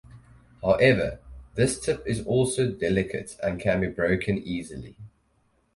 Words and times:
However, 0.63 1.19
this 1.53 1.79
tip 1.79 2.07
is 2.07 2.25
also 2.25 2.71
delicate 2.71 3.37
and 3.43 3.59
can 3.61 3.81
be 3.81 3.87
broken 3.87 4.39
easily. 4.39 4.97